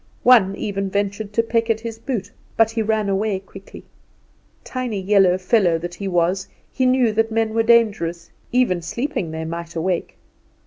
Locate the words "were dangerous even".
7.53-8.81